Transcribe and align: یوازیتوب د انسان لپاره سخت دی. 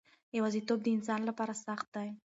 یوازیتوب 0.37 0.79
د 0.83 0.87
انسان 0.95 1.21
لپاره 1.29 1.53
سخت 1.65 1.87
دی. 1.95 2.09